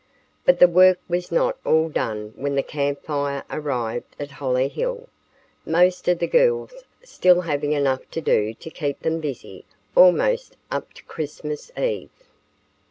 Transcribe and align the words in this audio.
But 0.45 0.57
the 0.57 0.67
work 0.67 0.97
was 1.07 1.31
not 1.31 1.59
all 1.63 1.87
done 1.87 2.33
when 2.35 2.55
the 2.55 2.63
Camp 2.63 3.03
Fire 3.03 3.43
arrived 3.51 4.15
at 4.19 4.31
Hollyhill, 4.31 5.09
most 5.63 6.07
of 6.07 6.17
the 6.17 6.25
girls 6.25 6.83
still 7.03 7.41
having 7.41 7.73
enough 7.73 8.09
to 8.09 8.19
do 8.21 8.55
to 8.55 8.69
keep 8.71 9.01
them 9.01 9.19
busy 9.19 9.63
almost 9.95 10.57
up 10.71 10.91
to 10.95 11.03
Christmas 11.03 11.71
eve. 11.77 12.09